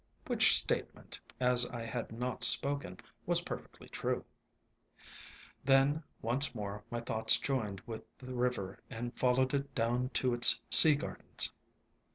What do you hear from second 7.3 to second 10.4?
joined with the river, and followed it down to